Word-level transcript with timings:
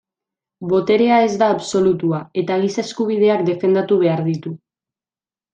Boterea 0.71 1.19
ez 1.25 1.33
da 1.43 1.49
absolutua 1.57 2.23
eta 2.43 2.57
giza 2.65 2.87
eskubideak 2.87 3.47
defendatu 3.53 4.03
behar 4.05 4.29
ditu. 4.31 4.59